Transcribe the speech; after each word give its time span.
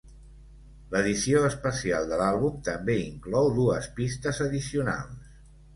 L'edició 0.93 1.43
especial 1.49 2.09
de 2.13 2.19
l'àlbum 2.23 2.59
també 2.71 2.99
inclou 3.05 3.55
dues 3.61 3.93
pistes 4.01 4.45
addicionals. 4.49 5.35